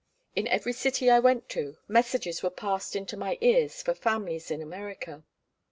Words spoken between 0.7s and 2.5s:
city I went to, messages were